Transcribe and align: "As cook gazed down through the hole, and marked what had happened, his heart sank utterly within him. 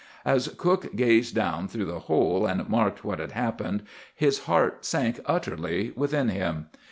"As 0.25 0.47
cook 0.57 0.95
gazed 0.95 1.35
down 1.35 1.67
through 1.67 1.85
the 1.85 1.99
hole, 1.99 2.47
and 2.47 2.67
marked 2.67 3.05
what 3.05 3.19
had 3.19 3.33
happened, 3.33 3.83
his 4.15 4.45
heart 4.45 4.83
sank 4.83 5.19
utterly 5.27 5.93
within 5.95 6.29
him. 6.29 6.69